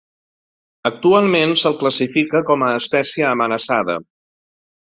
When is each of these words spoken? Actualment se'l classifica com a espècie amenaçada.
Actualment 0.89 1.53
se'l 1.63 1.77
classifica 1.83 2.43
com 2.49 2.67
a 2.69 2.73
espècie 2.81 3.31
amenaçada. 3.35 4.01